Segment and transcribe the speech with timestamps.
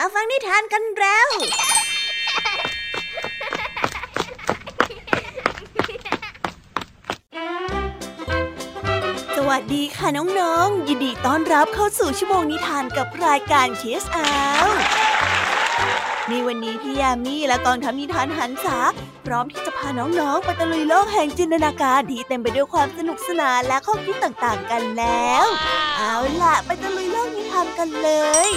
[0.00, 1.28] มาฟังนิทานกันแล้ว
[9.36, 14.32] สวัสดีค่ะน้องๆ ยินดีต้อนรับเข้าสู่ชั่วโมงนิทานกับรายการเคสอา
[14.64, 14.66] ว
[16.28, 18.78] ในวันนี้พี่ยามีและกองทัพนิทานหันษา
[19.26, 25.46] พร้อมที่จะพาน้องๆไปตะลุยโลกแห่งจินตนาการที่เต็มไปด้วยความสนุกสนานและข้อคิดต่างๆกันแล้ว
[25.98, 28.10] เอาล่ะ ไปตะลุยโลกนิทานกันเล
[28.48, 28.50] ย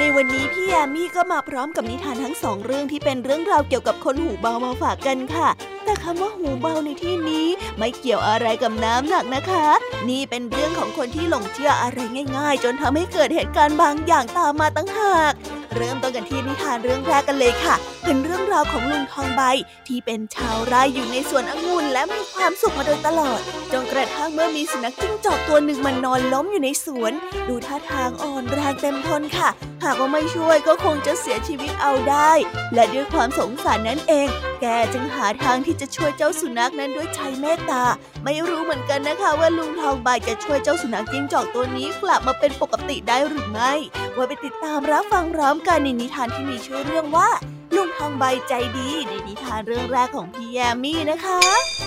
[0.00, 5.48] ในวันนี้พี่ยามีก็มาพร้อมกับนิทานทั้งสองเรื่องที่เป็นเรื่องราวเกี่ยวกับคนหูเบามาฝากกันค่ะ
[5.84, 7.46] แต่คำว่าหูเบาในที่นี้
[7.78, 9.66] ไม่เกี่ยวอะไรกับน้ำหนักนะคะ
[10.08, 11.98] นี่เป็นเรื่องของคนที่หลงเชื่ออะไร
[12.36, 15.32] ง่าย ๆ จนทำให้เกิดเหตุการณ์บางอย่างตามมาตั้งหาก
[15.74, 17.74] เริ่มต้นกันที่นิทานเรื่องแรกกันเลยค่ะ
[18.04, 19.42] เป็นเรื่องราวของลุงทองใบ
[19.86, 23.40] ที่เป็นชาวไร่อยู่ในสวนองุ่นและมีความสุขมาโดยตลอด
[23.72, 27.12] จนกระทั่งเมื่อมีสุนัขจิ้งจอกตัวหนึ่งมันนอนล้มอยู่ในสวน
[27.48, 29.48] ดูท่าทางอ่อนแรงเต็มทนค่ะ
[29.84, 32.32] หากว่าไม่ช่วยก็คงจะเสียชีวิตเอาได้
[32.74, 34.28] และด้วยความสงสารนั่นเอง
[34.60, 37.82] แกจึงหาทางที่จะช่วยเจ้าสุนัขนั้นด้วยใจเมตตา
[38.24, 43.72] ไม่รู้เหมือนกันนะคะว่าลุงทองใบจะช่วยเจ้าสุนัขจิ้งจอกตัวนี้กลับมาเป็นปกติได้หรือไม่
[44.12, 47.28] ไว้ไปติดตามรับฟังพร้อมกันในนิทานที่มีชื่อเรื่องว่า
[47.74, 51.40] ลุงทองใบใจดีในนิทานเรื่องแรกของพี่แยมมี่นะคะ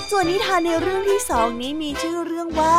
[0.09, 2.77] ส่วนนิทานในเรื่องที่สองนี้มีชื่อเรื่องว่า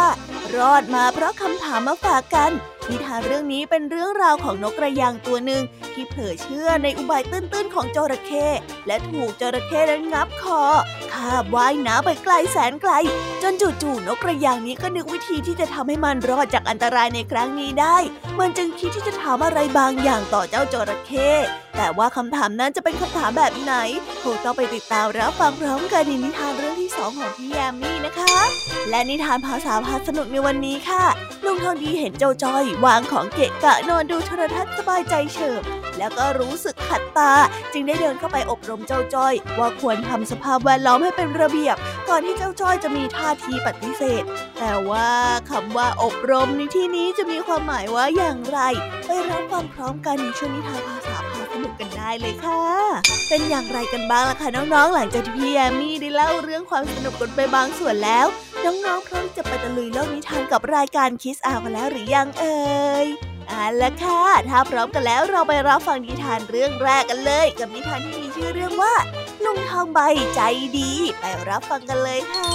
[0.57, 2.51] รอดมาเพราะคำถามมาฝากกัน
[2.91, 5.63] นิทานเรื่องนี้เป็นเรื่องราวของนกกระยางตัวหนึ่ง
[5.93, 8.47] ที่เผลอเชื่อในอุบายตื้นๆของจระเข้
[8.87, 10.63] และถูกจระเข้นั้นงับคอ
[11.13, 12.93] คาบว่ายน้ำไปไกลแสนไกล
[13.43, 17.97] จนจู่ๆนกกระยางนี้ก็นึกวิธีที่จะทำให้มันรอดจากอันตรายในครั้งนี้ได้
[18.39, 21.31] มันจึงคิดที่จะถามอะไรบางอย่างต่อเจ้าจระเข้
[21.83, 23.75] แต่ว่าคำถามนั้นจะเป็นคำถามแบบไหน
[24.23, 28.37] คงต้องไปติดตามรับฟังพร้อมกันในนิทานเรื่องที่สองของพี่แยมมี่นะคะ
[28.91, 31.05] และนิทานภาษาพาสนุกในวันนี้ค่ะ
[31.45, 35.63] ลุงทองดีเห็นเจ้าจ้อยวางของเกะกะนอนดูโทรทัศน์สบายใจเฉิบ
[35.99, 37.33] แล้วก็รู้สึกขัดตา
[37.73, 41.77] จึงได้เดินเข้าไปอบรมเจ้าจ้อย ว่าควรทำสภาพแวดล้อมให้เป็นระเบียบ
[42.09, 44.25] ก่อนที่เจ้าจ้อยจะมีท่าทีปฏิเสธ
[44.61, 45.09] แต่ว่า
[45.51, 48.61] คำว่าอบรมในที่นี้จะมีความหมายว่าอย่างไร
[49.07, 51.10] ไปรับฟังพร้อมกันในช่วงนิทานภาษา
[51.81, 52.63] กันได้เลยค่ะ
[53.29, 58.27] เป็นอย่างไรกันบ้างล่ะคะน้องๆ หลังจากที่พี่แอมมี่ได้เล่าเรื่องความสนุกกันไปบางส่วนแล้ว
[58.65, 62.61] น้องๆพร้อมจะไปตะลุยโลกนิทานกับรายการคิสอากันแล้วหรือยังเอ่
[63.05, 63.07] ย
[63.49, 68.95] เอาละค่ะ ถ้าพร้อมกันแล้วเราไปรับฟังนิทานเรื่องแรกกันเลย กับนิทานที่มีชื่อเรื่องว่า
[69.45, 70.01] ลุงทองใบ
[70.35, 70.41] ใจ
[70.79, 72.51] ดี ไปรับฟังกันเลยค่ะ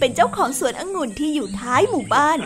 [0.00, 2.38] เป็นเจ้าของสวนองุ่นที่อยู่ท้ายหมู่บ้าน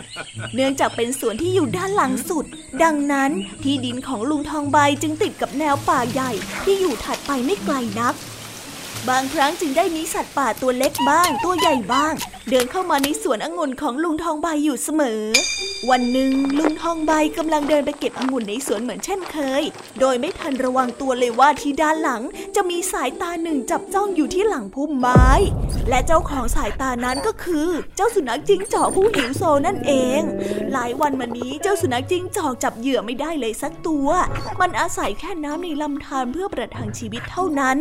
[0.55, 2.45] เนื่องจากเป็นสวนที่อยู่ด้านหลังสุด
[2.83, 3.31] ดังนั้น
[3.63, 6.31] ที่ดินของลุงทองใบจึงติดกับแนวป่าใหญ่
[6.63, 8.15] ที่อยู่ถัดไปไม่ไกลนัก
[9.09, 12.13] บางครั้งจึงได้มีสัตว์ป่าตัวเล็กบ้าง ตัวใหญ่บ้าง
[12.53, 15.21] เดินเข้ามาในสวนองุ่นของลุงทองใบอยู่เสมอ
[15.89, 19.63] วันหนึ่งลุงทองใบกำลังเดินไปเก็บองุ่นในสวนเหมือนเช่นเคย
[19.99, 22.21] โดยไม่ทันระวังตัวเลยว่าที่ด้านหลัง
[22.55, 25.27] จะมีสายตาหนึ่งจับจ้องอยู่ที่หลังพุ่มไม้
[25.89, 30.21] และเจ้าของสายตานั้นก็คือ เจ้าสุนัขจิ้งจอกผู้หิวโซนั่นเอง
[30.71, 34.07] หลายวันมานี้เจ้าสุนัขจิ้งจอกจับเหยื่อไม่ได้เลยสักตัว
[34.61, 37.77] มันอาศัยแค่น้ำในลำธารเพื่อประทังชีวิตเท่านั้น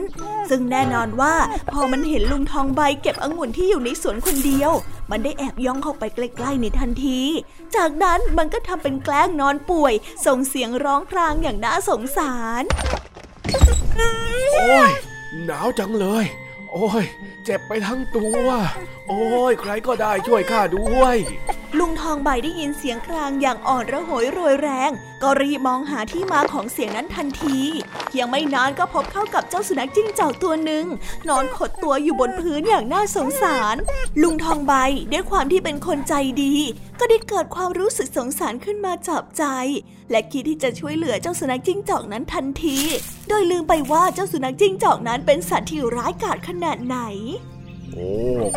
[0.51, 1.35] ซึ่งแน่นอนว่า
[1.73, 4.60] พอมันเห็นลุงทองใบเก็บองุ่นที่อยู่ในสวนคนเดียว
[5.11, 7.21] มันได้แอบย่องเข้าไปใกล้ๆในทันที
[7.77, 9.95] จากนั้นมันก็ทำเป็นแกล้งนอนป่วย
[10.27, 12.65] ส่งเสียงร้องครางอย่างน่าสงสาร
[13.97, 14.93] โอ้ย
[15.45, 16.25] หนาวจังเลย
[16.73, 17.05] โอ้ย
[17.45, 18.47] เจ็บไปทั้งตัว
[19.13, 21.17] โอ้ยใครก็ได้ช่วยข้าด้วย
[21.79, 24.91] ลุงทองใบได้ยินเสียงครางอย่างอ่อนระหยโรยแรง
[25.23, 27.59] ก็รีบมองหาที่มาของเสียงนั้นทันที
[28.09, 30.85] เพียงไม่นานก็พบเข้ากับเจ้าสุนัขจิ้งจอกตัวหนึ่ง
[31.29, 33.77] นอนขดตัวอยู่บนพื้นอย่างน่าสงสาร
[34.23, 34.73] ลุงทองใบ
[35.13, 36.55] ด้วยความที่เป็นคนใจดี
[36.99, 39.45] ก็ได้เกิดความรู้สึกสงสารขึ้นมาจับใจ
[40.11, 42.79] และคิดที่จะช่วยเหลือเจ้าสุนัขจิ้งจอกนั้นทันที
[43.29, 46.99] โดยลืมไปว่าเจ้าสุนัขจิ้งจอกนั้นเป็นสัตว์ที่ร้ายกาจขนาดไหน
[47.95, 48.11] โอ้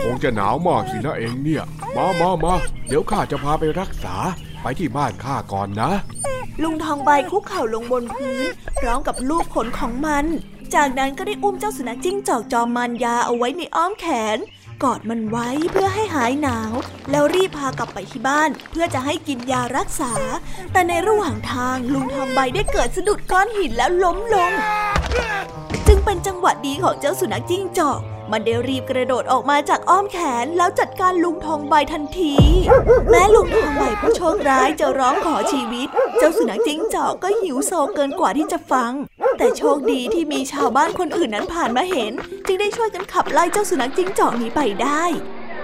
[0.04, 1.64] คงจะหนาวมากสินะเองเนี่ย
[1.96, 2.54] มามามา
[2.88, 4.16] เดี๋ยวข้าจะพาไปรักษา
[4.62, 5.92] ไปที่บ้านข้าก่อนนะ
[6.62, 8.48] ลุงทองใบคุกเข่าลงบนพื้น
[8.80, 10.26] พร้อมกับลูบขนของมัน
[10.76, 14.38] จากนั้นก็ได้อุ้มเจ้าสุนัขจิ้งจอกจอมมันยาเอาไว้ในอ้อมแขน
[14.84, 16.74] กอดมันไว้เพื่อให้หายหนาว
[17.12, 20.14] แล้วรีบพากลับไปที่บ้าน เพื่อจะให้กินยารักษา
[20.72, 24.52] แต่ในระหว่างทางลุงทองใบได้เกิดสะดุดก้อนหินแล้วล้มลง
[25.88, 28.00] จึงเป็นจังหวะดีของเจ้าสุนัขจิ้งจอก
[28.34, 32.34] มันได้รีบกระโดดออกมาจากอ้อมแขนแล้วจัดการลุงทองใบทันที
[33.10, 35.88] แม้ลุงทองใบผู้โชคร้ายจะร้องขอชีวิต
[36.20, 38.92] เจ้าสุนัขจิ้งจอกก็หิวโซเกินกว่าที่จะฟัง
[39.38, 42.12] แต่โชคดีที่มีชาวบ้านคนอื่นนั้นผ่านมาเห็น
[42.48, 45.04] จึงได้ช่วยกันขับไล่เจ้าสุนัขจิ้งจอกนี้ไปได้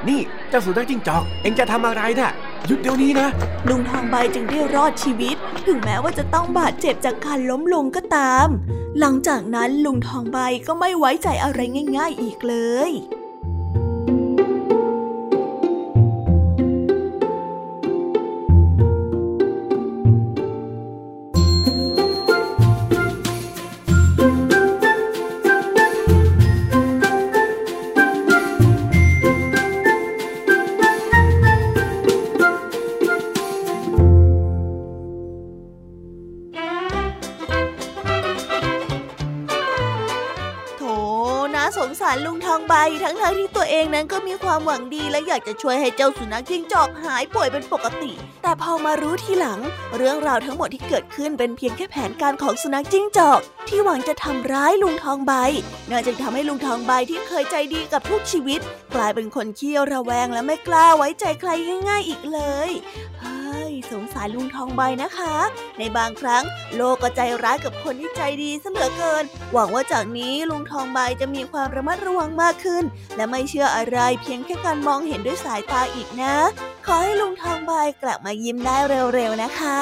[0.07, 2.31] นี่เจ้าสุนัขจิ้งจอก เอ็งจะทำอะไรนะ่ะ
[2.66, 3.30] หยุดเดี๋ยวนี้นะ
[3.70, 5.36] ลุงทองใบจึงได้รอดชีวิต
[5.68, 8.48] ถึงแม้ว่าจะต้องบาดเจ็บจากการล้มลงก็ตาม
[9.00, 11.60] หลังจากนั้นลุงทองใบก็ไม่ไว้ใจอะไร
[11.98, 12.56] ง่าย ๆ อีกเล
[12.90, 12.92] ย
[41.77, 42.74] สงสารลุงทองใบ
[43.04, 48.12] ทั้งทที่ตัวเองนั้นก็มีความหวังดีและอยากจะช่วยให้เจ้าสุนัขจิ้งจอกหายป่วยเป็นปกติ
[48.44, 49.60] แต่พอมารู้ทีหลัง
[49.98, 55.33] เรื่องราวทั้งหมดที่เกิดขึ้นเป็นเพียงแค่แผนการของสุนัขจิ้งจอก ที่หวังจะทำร้ายลุงทองใบ
[55.89, 58.60] น่าจึงทำให้ลุงทองใบที่เคยใจดีกับทุกชีวิต
[58.95, 61.50] กลายเป็นคนขี้ระแวงและไม่กล้าไว้ใจใคร
[61.89, 62.69] ง่าย ๆ อีกเลย
[63.19, 65.36] เฮ้ ย สงสารลุงทองใบนะคะ
[65.78, 66.44] ในบางครั้ง
[66.76, 69.24] โลกก็ใจร้ายกับคนที่ใจดีเสมอเกิน
[69.54, 72.84] หวังว่าจากนี้ลุงทองใบจะมีความระมัดระวังมากขึ้น
[73.16, 76.36] และไม่เชื่ออะไรเพียงแค่การมองเห็นด้วยสายตาอีกนะ
[76.86, 77.72] ขอให้ลุงทองใบ
[78.04, 78.76] กลับมายิ้มได้
[79.14, 79.80] เร็วๆนะคะ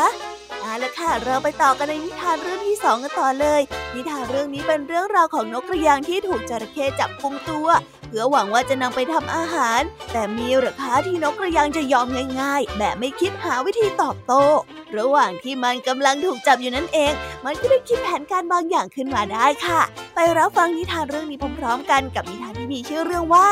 [0.62, 3.62] เอาละค่ะ เราไปต่อกันในนิทานเรื่องที่สองกันต่อเลย
[3.96, 7.68] นิทานเรื่องนี้เป็นเรื่องราวของนกกระยางที่ถูกจระเข้จับกุมตัว
[8.08, 9.82] เพื่อหวังว่าจะนำไปทำอาหาร
[10.12, 12.08] แต่มีหรือคะที่นกกระยางจะยอม
[12.42, 14.44] ง่ายๆ แบบไม่คิดหาวิธีตอบโต้
[14.98, 17.14] ระหว่างที่มันกำลังถูกจับอยู่นั่นเอง
[17.46, 19.82] มันก็ได้คิดแผนการบางอย่างขึ้นมาได้ค่ะ
[20.16, 23.48] ไปรับฟังนิทานเรื่องนี้พร้อมๆกันกับนิทานที่มีชื่อเรื่องว่า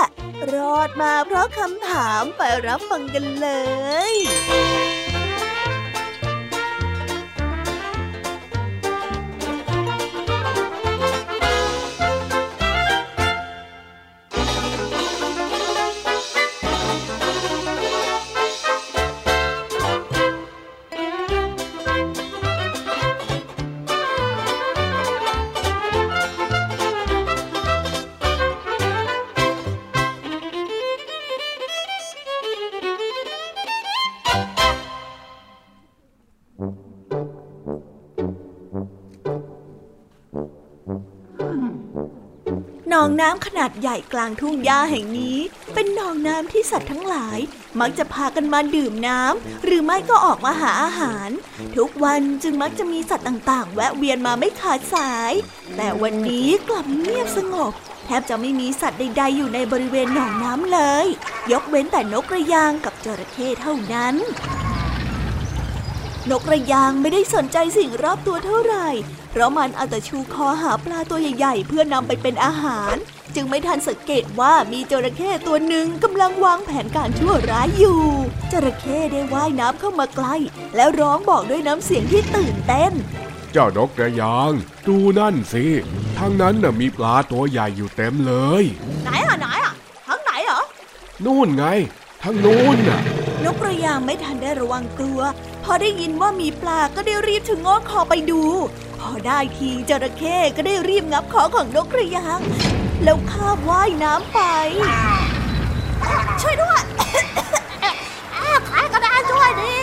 [0.53, 3.47] รอดมาเพราะคำถามไปรับฟังกันเล
[4.11, 4.15] ย
[42.95, 45.37] นองน้ำขนาดใหญ่กลางทุ่งหญ้าแห่งนี้
[45.73, 47.39] เป็นหนองน้ำที่สัตว์ทั้งหลาย
[47.79, 51.29] มักจะพากันมาดื่มน้ำหรือไม่ก็ออกมาหาอาหาร
[51.77, 55.33] ทุกวันจึงมักจะมีสัตว์ต่างๆ แวะเวียนมาไม่ขาดสาย
[55.77, 57.73] แต่วันนี้กลับเงียบสงบ
[58.05, 61.07] แทบจะไม่มีสัตว์ใด ๆ อยู่ในบริเวณหนองน้ำเลย
[61.51, 64.15] ยกเว้นแต่นกกระยางกับจระเข้เท่านั้น
[66.29, 68.89] นกกระยางไม่ได้สนใจสิ่งรอบตัวเท่าไหร่
[69.35, 72.95] เพราะมันเอาแต่ชูคอหาปลาตัวใหญ่ๆ เพื่อนำไปเป็นอาหาร
[73.35, 78.01] จึงไม่ทันสังเกตว่ามีจระเข้ตัวหนึ่งกำลังวางแผนการชั่วร้ายอยู่
[78.51, 80.35] จระเข้ได้ว่ายน้ำเข้ามาใกล้
[80.75, 82.93] แล้วร้องบอกด้วยน้ำเสียงที่ตื่นเต้น
[83.51, 84.51] เจ้านกกระยาง
[84.87, 85.65] ดูนั่นสิ
[86.17, 88.63] ทางนั้นน่ะมีปลาตัวใหญ่อยู่เต็มเลย
[89.03, 89.73] ไหนอะไหนอะ
[90.07, 90.61] ทั้งไหนเหรอ
[91.25, 91.65] นู่นไง
[92.23, 93.01] ทางนู้นน่ะ
[93.43, 95.19] นกกระยางไม่ทันได้ระวังตัว
[95.63, 98.43] พอได้ยินว่ามีปลาก็ได้รีบชะโงกคอไปดู
[98.84, 102.39] พ อได้ทีจระเข้ก็ได้รีบงับคอของนกกระยาง
[103.03, 104.39] แล้วคาบว่ายน้ำไป
[106.41, 106.81] ช่วยด้วย
[108.67, 109.75] ใครก็ได้ช่วยดิ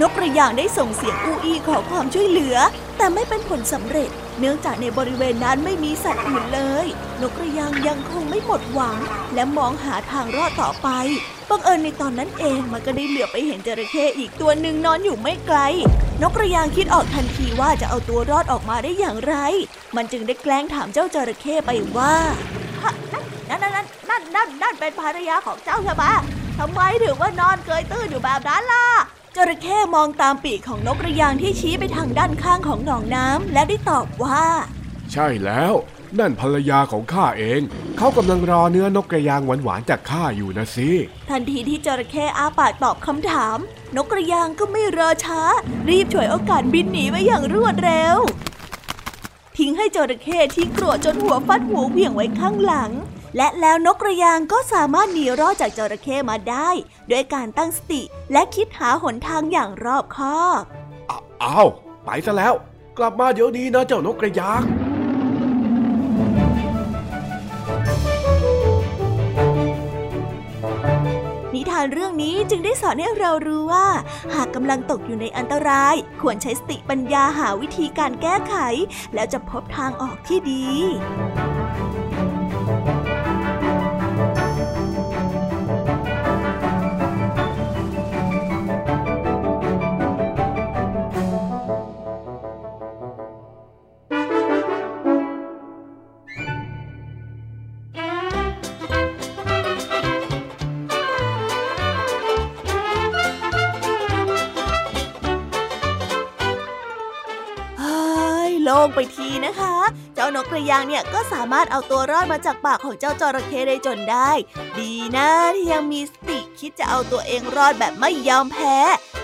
[0.00, 2.56] นกกระยางได้ส่งเสียงอูอีขอความช่วยเหลือ
[2.96, 6.86] แต่ไม่เป็นผลสำเร็จ เนื่องจากในบริเวณนั้นไม่มีสัตว์อื่นเลย
[7.20, 8.98] นกกระยางยังคงไม่หมดหวัง
[9.34, 10.88] และมองหาทางรอดต่อไป
[11.48, 15.58] บังเอิญในตอนนั้นเองมันก็ได้เหลือบไปเห็นจระเข้อีกตัวหนึ่งนอนอยู่ไม่ไกล
[16.22, 19.34] นกกระยางคิดออกทันทีว่าจะเอาตัวรอดออกมาได้อย่างไร
[19.96, 22.14] มันจึงได้แกล้งถามเจ้าจระเข้ไปว่า
[23.48, 26.04] นั่นนั่นนั่นนั่นนั่นนั่นเป็นภรรยาของเจ้าใช่ไหม
[26.58, 28.86] ทำไมถึงว่านอนเกยตื้นอยู่แบบนั้นล่ะ
[29.36, 34.44] จระเข้มองตามปีกของนกกระยางที่ชี้ไปทางด้านข้างของหนองน้ำและได้ตอบว่า
[35.12, 35.72] ใช่แล้ว
[36.20, 37.60] นั่นภรรยาของข้าเอง
[37.98, 40.90] เขากำลังรอเนื้อนกกระยางหวานๆจากข้าอยู่นะสิ
[41.30, 43.58] ทันทีที่จระเข้อาปากตอบคำถาม
[43.96, 45.40] นกกระยางก็ไม่รอช้า
[45.88, 48.16] รีบฉวยโอกาสบินหนีไปอย่างรวดเร็ว
[49.56, 52.92] ทิ้งให้จระเข้ที่กลัวจนหัวฟัดหัวเหวี่ยงไว้ข้างหลัง
[53.36, 56.68] และแล้วนกกระยางก็สามารถหนีรอดจากจระเข้มาได้
[57.10, 58.02] ด้วยการตั้งสติ
[58.32, 60.62] และคิดหาหนทางอย่างรอบคอบ
[61.10, 61.68] อ้าอ้าว
[62.04, 62.54] ไปซะแล้ว
[62.98, 64.62] กลับมาเดี๋ยวนี้นะเจ้านกกระยาง
[71.84, 73.86] นิทานเรื่องนี้จึงได้สอนให้เรารู้ว่า
[74.34, 78.54] หากกำลังตกอยู่ในอันตราย ควรใช้สติปัญญาหาวิธีการแก้ไข
[79.14, 80.64] แล้วจะพบทางออกที่ดี
[109.24, 109.74] ทีนะคะ
[110.14, 114.30] เจ้านกกระยางเนี่ยก็สามารถเอาตัวรอดมาจากปากของเจ้าจระเข้ได้จนได้
[114.78, 118.76] ดีนะที่ยังมีสติคิดจะเอาตัวเองรอดแบบไม่ยอมแพ้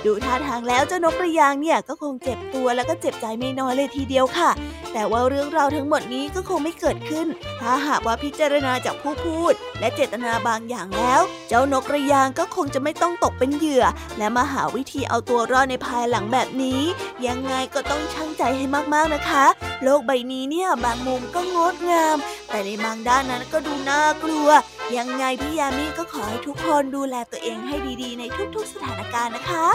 [0.06, 4.50] ดูท่าทางแล้วเจ้านกกระยางเนี่ยก็คงเจ็บตัวแล้วก็เจ็บใจไม่น้อยเลยทีเดียวค่ะ
[4.92, 7.26] แต่ว่าเรื่องราวทั้งหมดนี้ก็คงไม่เกิดขึ้น
[7.60, 13.84] ถ้าหากว่าพิจารณาจากผู้พูด และเจตนาบางอย่างแล้ว เจ้านกกระยางก็คงจะไม่ต้องตกเป็นเหยื่อ
[14.18, 16.80] และมาหาวิธีเอาตัวรอดในภายหลังแบบนี้
[17.26, 19.44] ยังไงก็ต้องชั่งใจให้มากๆนะคะ
[19.82, 22.16] โลกใบนี้เนี่ยบางมุมก็งดงาม
[22.48, 24.48] แต่ในบางด้านนั้นก็ดูน่ากลัว
[24.96, 29.66] ยังไงพี่ยามีก็ขอให้ทุกคนดูแลตัวเองให้ดีๆ ในทุกๆสถานการณ์นะคะ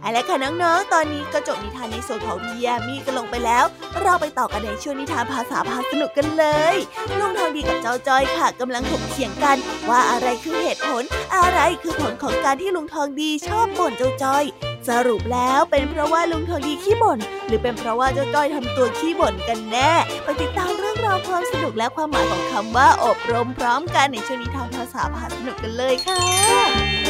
[0.00, 3.64] เอาละค่ะน้องๆ ตอนนี้ก็จบนิทานในส่วนของพี่ยามีกันลงไปแล้ว
[4.00, 6.76] เราไปต่อกันในช่วงนิทานภาษาพาสนุกกันเลย
[7.18, 9.56] ลุงทองดีกับเจ้าจอยค่ะกำลังถกเถียงกัน
[9.88, 11.02] ว่าอะไรคือเหตุผล
[11.36, 14.44] อะไรคือผลของการที่ลุงทองดีชอบบ่นเจ้าจอย
[14.88, 19.90] สรุปแล้วเป็นเพราะว่าลุงทองดีขี้บ่นหรือเป็นเพราะว่าเจ้าจ้อยทำตัวขี้บ่นกันแน่
[20.24, 27.03] ไปติดตามเรื่อง ราวความสนุกและความหมายของคำว่าอบรมพร้อมกันในช่วงนิทานภาษาพาสนุกกันเลยค่ะ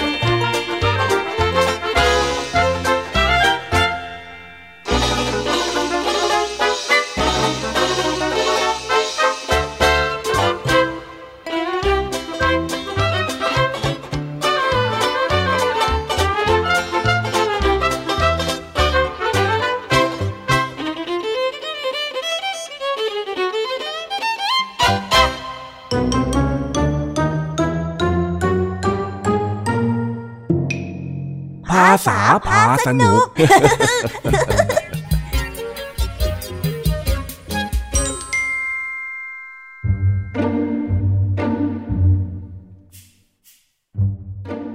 [32.06, 33.23] ษาพาสนุก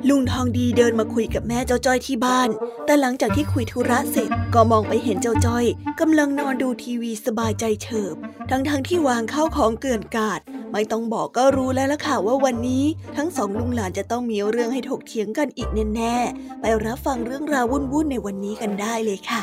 [0.09, 2.49] ลุงทองดีเดินมาคุยกับแม่เจ้าจ้อยที่บ้าน
[2.85, 5.65] แต่หลังจากที่คุยธุระเสร็จก็มองไปเห็นเจ้าจ้อย
[5.99, 8.15] กำลังนอนดูทีวีสบายใจเฉิบ
[8.49, 10.39] ทั้งๆทที่วางข้าวของเกลื่อนกาด
[10.71, 12.83] ไม่ต้องบอกก็รู้แล้วล่ะค่ะว่าวันนี้
[13.17, 19.41] ทั้งสองลุงหลานจะต้องมีเรื่องให้ถกเถียงกันอีกแน่ๆ ไปรับฟังเรื่องราววุ่นๆในวันนี้กันได้เลยค่ะ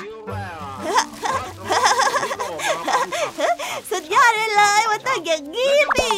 [3.91, 6.13] สุดยอดเลยเลยมันต้องอย่างนี้ดิ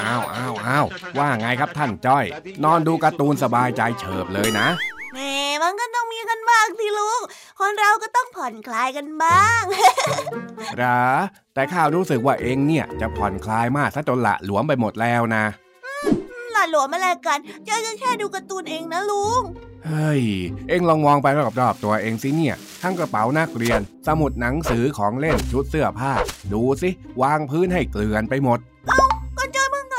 [0.00, 0.86] อ้าวอ้าวอ้าว
[1.18, 2.24] ว่าไงครับท่านจ้อย
[2.64, 4.68] นอนดูการ์ตูนสบายใจเฉิบเลยนะ
[5.12, 5.18] แหม
[5.62, 7.20] มันก็ต้องมีกันบ้างสิลุง
[7.60, 9.62] คนเราก็ต้องผ่อนคลายกันบ้าง
[10.78, 11.02] หรอ
[11.54, 15.44] แต่ข้ารู้สึกว่าเองเนี่ยจะผ่อนคลายมากซะจนละหลวมไปหมดแล้วนะ
[16.52, 19.42] หล่าหลวมอะไรกันเจ้าก็แค่ดูการ์ตูนเองนะลุง
[19.86, 20.22] เฮ้ย
[20.68, 21.26] เอ็งลองมองไป
[21.60, 26.12] รอบๆตัวเองสิเนี่ย ทั้งกระเป๋านักเรียน สมุดหนังสือของเล่นชุดเสื้อผ้า
[26.52, 26.90] ดูสิ
[27.22, 29.01] วางพื้นให้เกลื่อนไปหมดก็เจ้าเพิ่งก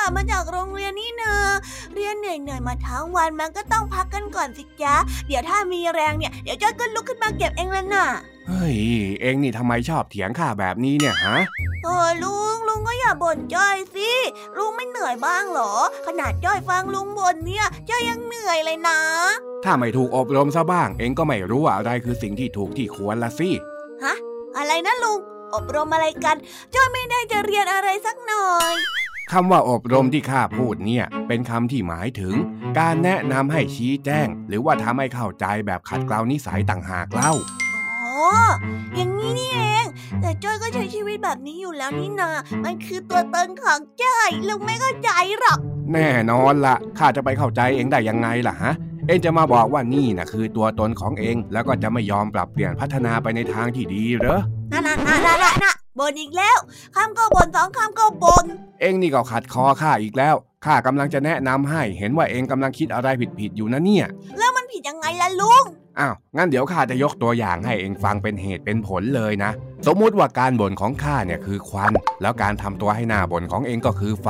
[0.03, 1.49] ลับมาจากโรงเรียนนี่เนอะ
[1.95, 4.95] เรียนเหนื่อยๆมาทั้งวันมันก็ต้องพักกันก่อนสิจ๊ะ
[5.27, 8.05] เดี๋ยวถ้ามีแรงเนี่ยเดี๋ยวจ้อยก็ลุกขึ้นมาเก็บเองแล้วน่ะ
[8.47, 8.77] เฮ้ย
[9.21, 11.37] เอ็งนี่ทำไมชอบเถียงข้าแบบนี้เนี่ยฮะ
[11.83, 14.11] เออลุงลุงก็อย่าบ่นจ้อยสิ
[14.57, 15.73] ลุงไม่เหนื่อยบ้างเหรอ
[16.07, 18.99] ขนาดจ้อยฟังลุงบ่นเนี่ยจ้อยยังเหนื่อยเลยนะ
[19.63, 23.49] ถ้าไม่ถูกอบรมซะบ้าง เอ็งก็ไม่รู้ว่าอะไรคือสิ่งที่ถูกที่ควรละสิ
[24.03, 24.15] ฮะ
[24.57, 25.19] อะไรนะลุง
[25.53, 26.37] อบรมอะไรกัน
[26.73, 28.73] จ้อยไม่ได้จะเรียนอะไรสักหน่อย
[29.31, 32.33] คำว่าอบรมที่ข้าพูดเนี่ย เป็นคำที่หมายถึง
[32.79, 37.33] การแนะนำให้ชี้แจ้ง หรือว่าทำให้เข้าใจแบบขัดเกลานิสัยต่างหากเล่า
[38.03, 38.15] อ๋อ
[38.95, 39.85] อย่างนี้นี่เอง
[40.21, 42.29] แต่จ้อยก็ใช้ชีวิตแบบนี้อยู่แล้วนี่นา
[42.63, 45.59] มันคือตัวตนของจ้อยลุงไม่เข้าใจหรอก
[45.93, 48.73] แน่นอนละข้าจะไปเข้าใจเองได้ยังไงล่ะฮะ
[49.07, 54.39] เองจะมาบอกว่านี่นะคือตัวตนของเอง แล้วก็จะไม่ยอมปรับเปลี่ยนพัฒนาไปในทางที่ดีเหรอ
[54.71, 56.57] น่ะน่ะน่ะน่ะน่ะ บนอีกแล้ว
[56.95, 58.45] คำก็บนสองคำก็บน
[58.81, 60.35] เองนี่ก็ขัดคอข้าอีกแล้ว
[60.65, 63.07] ข้ากำลังจะแนะนำให้ เห็นว่าเองกำลังคิดอะไร
[63.39, 64.05] ผิดๆอยู่นะเนี่ย
[64.39, 65.63] แล้วมันผิดยังไงล่ะลุง
[65.99, 69.51] อ้าวงั้นเดี๋ยวข้าจะยกตัวอย่างให้เองฟังเป็นเหตุเป็นผลเลยนะ
[69.87, 74.27] สมมุติว่าการบ่นของข้าเนี่ยคือควัน แล้วการทำตัวให้หน้าบ่นของเองก็คือไฟ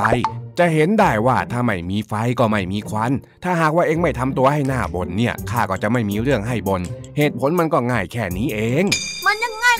[0.58, 3.12] จะเห็นได้ว่าถ้าไม่มีไฟก็ไม่มีควัน
[3.44, 6.82] ถ้าหากว่าเองไม่ทำตัวให้หน้าบ่นเนี่ยข้าก็จะไม่มีเรื่องให้บ่น
[7.16, 9.13] เหตุผลมันก็ง่ายแค่นี้เองมันยังง่าย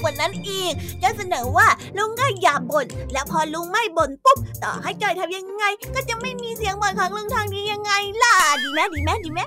[0.04, 7.92] กว่านั้นอีกจะเสนอว่าลุงก็อย่าบ่นแล้วพอลุงไม่บ่นปุ๊บ ต่อให้จอยทำยังไง ก็จะไม่มีเสียงบ่นของลุงทางนี้ยังไง
[8.22, 9.40] ล่ะดีไหมดีไหมดีไหม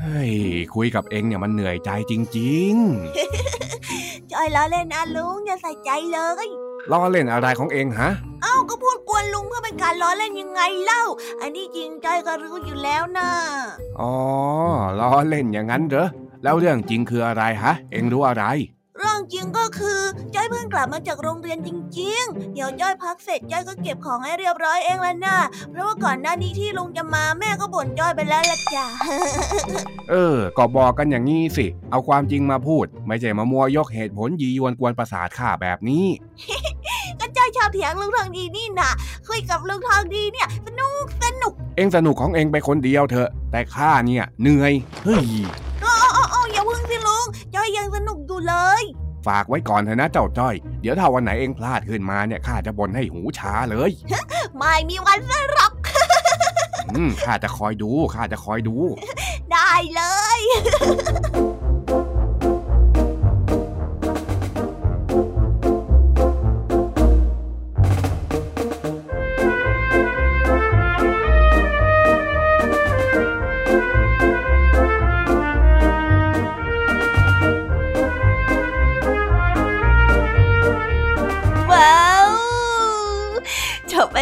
[0.00, 0.32] เฮ้ย
[0.74, 6.48] คุยกับเองเนี่ยมันเหนื่อยใจจริงๆจอยล้อเล่นนะลุงอย่าใส่ใจเลย
[6.90, 8.10] ล้อเล่นอะไรของเองฮะ
[8.42, 11.02] เอ้าก็พูดกวนลุงเพื่อเป็นการล้อเล่นยังไงเล่า
[11.40, 13.28] อันนี้จริงใจก็รู้อยู่แล้วนะ
[14.00, 14.12] อ๋อ
[14.98, 16.08] ล้อเล่นอย่างนั้นเหรอ
[16.42, 18.44] แล้วเรื่องจริงคืออะไรฮะ เองรู้อะไร
[19.02, 20.00] เรื่องจริงก็คือ
[20.34, 25.36] จ้อยเพิ่งกลับมาจากโรงเรียนจริง ๆ เดี๋ยวจ้อยพักเสร็จจ้อยก็เก็บของให้เรียบร้อยเองแล้วนะ
[25.70, 28.86] เพราะว่าก่อนหน้านี้ที่ลุงจะมาแม่ก็บ่นจ้อยไปแล้วละจ้ะ
[30.10, 36.06] เออ ก็บอกกันอย่างนี้สิ เอาความจริงมาพูด ไม่ใช่มามัวยกเหตุผลยียวนกวนประสาทข้าแบบนี้
[37.20, 38.90] ก็จ้อยชอบเถียงลุงทองดีนี่นะ
[39.28, 44.72] คุยกับลุงทองดีเนี่ย สนุกสนุก เองสนุกของเองไปคนเดียวเถอะ แต่ข้าเนี่ยเหนื่อย
[45.04, 45.48] เฮ้ยอย่
[48.48, 48.82] เลย
[49.26, 53.90] ฝากไว้ก่อนเถอะนะเจ้าจ้อย เดี๋ยวถ้าวันไหนเองพลาดขึ้นมาเนี่ยข้าจะบ่นให้หูช้าเลย
[54.58, 55.72] ไม่มีวันสรับ
[57.24, 58.76] ข้าจะคอยดูข้าจะคอยดู
[59.52, 60.02] ได้เล
[60.38, 60.40] ย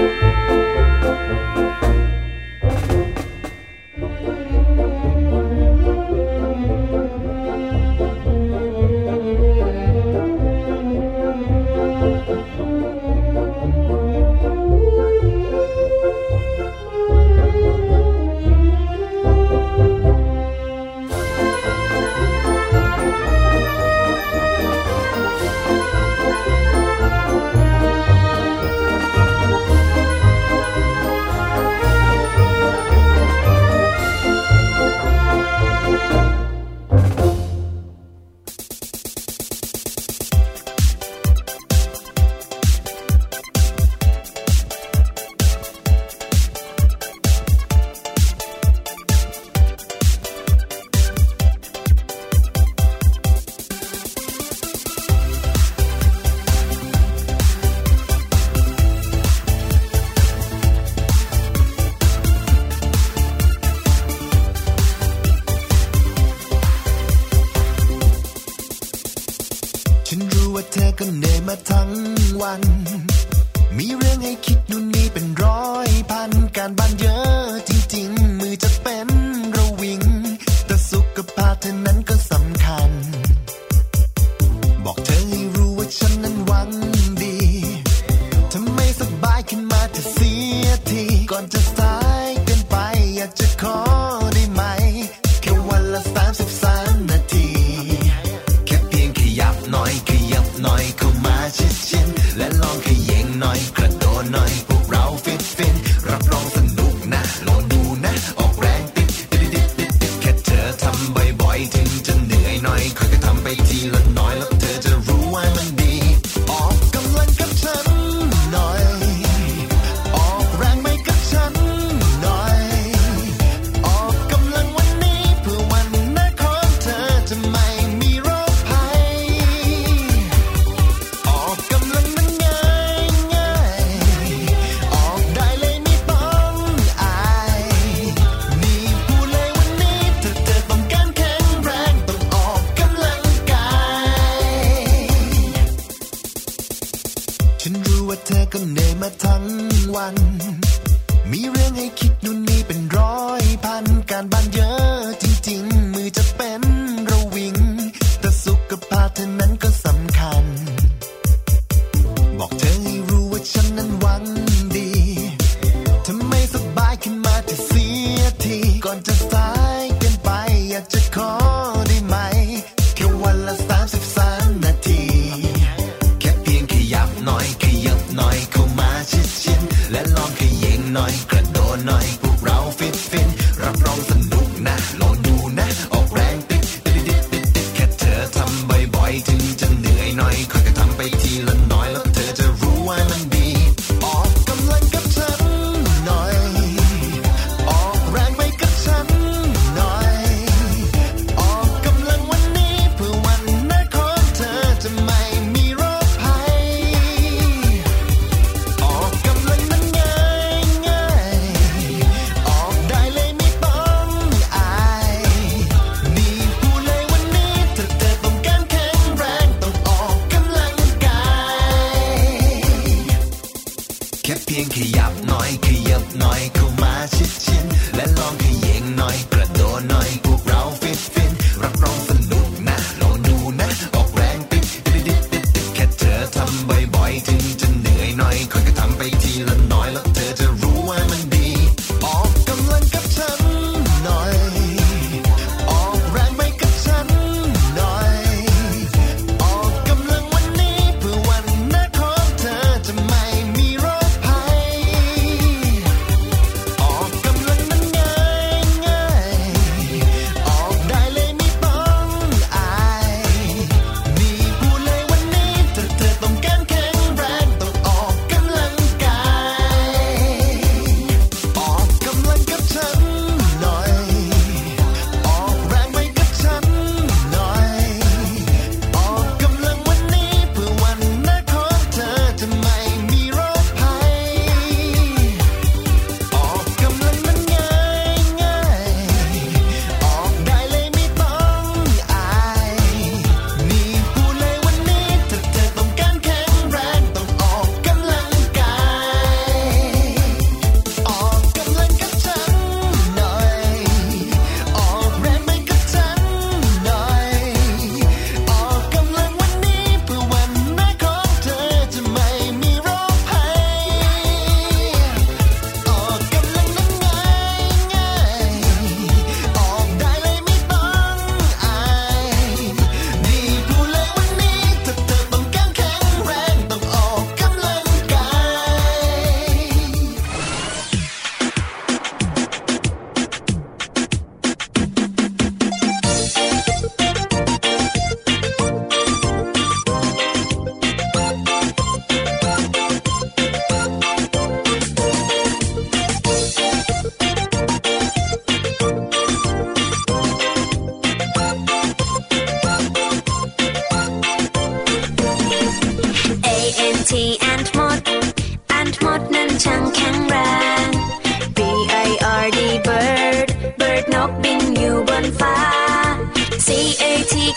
[0.00, 1.69] ท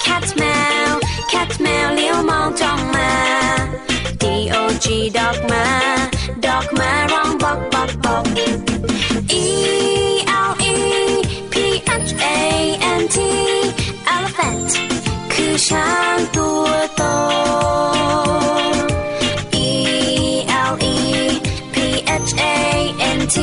[0.05, 0.43] cat แม
[0.89, 0.93] ว
[1.31, 3.11] cat แมวเลี้ยวมองจ้องมา
[4.21, 5.65] dog dog มา
[6.45, 9.45] dog มาร้องบอกบอกบอก e
[10.49, 10.75] l e
[11.51, 11.55] p
[11.87, 11.89] h
[12.23, 12.39] a
[12.99, 13.17] n t
[14.15, 14.71] elephant
[15.33, 17.03] คือช้างตัวโต
[19.65, 19.69] e
[20.71, 20.95] l e
[21.73, 21.75] p
[22.27, 22.55] h a
[23.17, 23.37] n t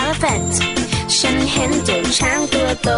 [0.00, 0.54] elephant
[1.18, 2.90] ฉันเห็นเจ้าช้างตัวโต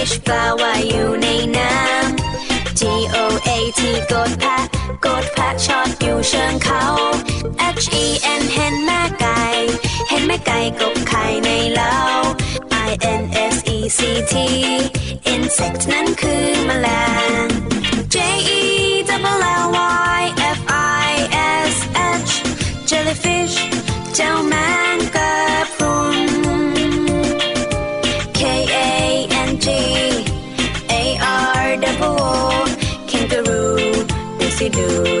[0.00, 2.82] fish ปลาว่าอยู่ในน้ำ G
[3.14, 3.16] O
[3.48, 3.80] A T
[4.12, 4.64] กดแพะ
[5.06, 6.84] กดแพะช็อตอยู่เชิงเขา
[7.82, 8.06] H E
[8.40, 9.42] N เห็นแม่ไก่
[10.08, 11.96] เห็นแม่ไก่กบไข่ในเล้า
[12.88, 13.22] I N
[13.54, 14.00] S E C
[14.32, 14.34] T
[15.32, 16.88] insect นั้นคือแมล
[17.44, 17.46] ง
[18.14, 18.16] J
[18.58, 18.79] E
[34.70, 35.19] do.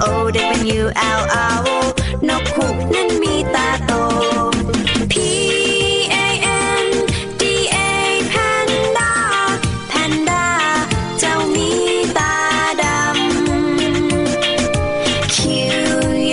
[0.00, 0.86] โอได้เป็นยูเ U
[1.18, 1.20] L
[1.54, 1.78] R O
[2.28, 3.92] นกคุกนั้นมีตาโต
[5.12, 5.14] P
[6.24, 6.26] A
[6.84, 6.86] N
[7.40, 7.42] D
[7.74, 7.78] A
[8.32, 9.10] Panda
[9.90, 10.44] Panda
[11.18, 11.70] เจ้ามี
[12.18, 12.34] ตา
[12.82, 13.24] ดำ
[15.34, 15.36] Q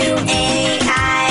[0.09, 0.33] U A
[1.23, 1.27] I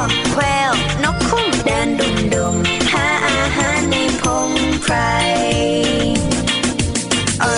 [0.00, 0.02] L
[0.34, 2.54] Quail นกคุ้งเดินดุมดุม
[2.92, 4.50] หาอาหารในพง
[4.82, 4.94] ไพร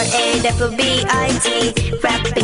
[0.00, 0.26] R A
[0.66, 0.80] W B
[1.26, 1.46] I T
[2.04, 2.35] Rabbit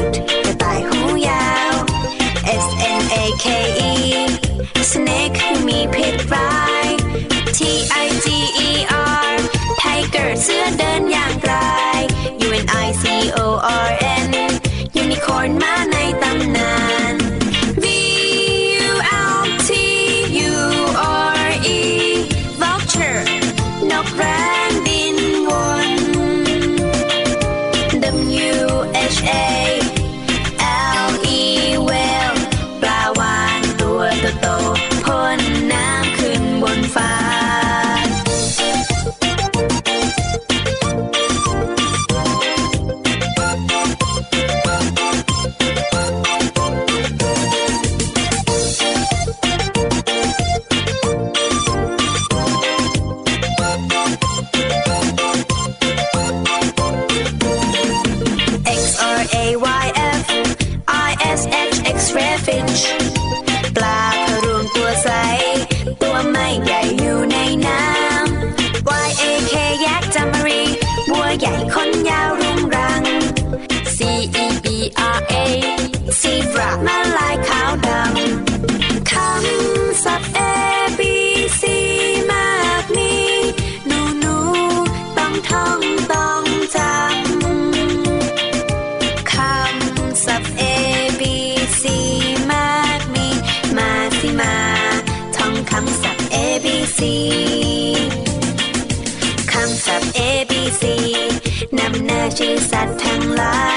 [103.42, 103.71] life.